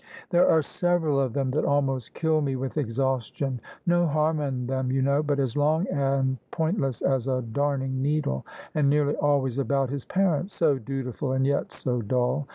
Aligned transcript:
"There 0.31 0.47
are 0.49 0.63
several 0.63 1.19
of 1.19 1.33
them 1.33 1.51
that 1.51 1.63
almost 1.63 2.15
kill 2.15 2.41
me 2.41 2.55
with 2.55 2.75
exhaustion. 2.75 3.61
No 3.85 4.07
harm 4.07 4.39
in 4.39 4.65
them, 4.65 4.91
you 4.91 5.03
know, 5.03 5.21
but 5.21 5.37
as 5.37 5.55
long 5.55 5.85
and 5.89 6.39
pointless 6.49 7.03
as 7.03 7.27
a 7.27 7.43
darning 7.43 8.01
needle. 8.01 8.43
And 8.73 8.89
nearly 8.89 9.15
always 9.17 9.59
about 9.59 9.91
his 9.91 10.05
parents; 10.05 10.53
so 10.53 10.79
dutiful 10.79 11.33
and 11.33 11.45
yet 11.45 11.71
so 11.71 12.01
dull! 12.01 12.47